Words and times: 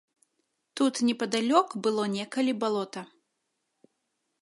Тут 0.79 1.01
непадалёк 1.09 1.77
было 1.83 2.03
некалі 2.17 2.51
балота. 2.65 3.01